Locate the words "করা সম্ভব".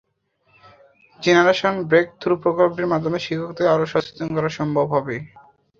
4.35-4.85